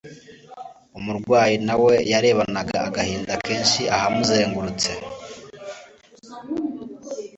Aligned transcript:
Umurwayi 0.99 1.55
na 1.67 1.75
we 1.83 1.93
yarebanaga 2.11 2.77
agahinda 2.87 3.33
kenshi 3.45 3.81
ahamuzengurutse. 3.95 4.91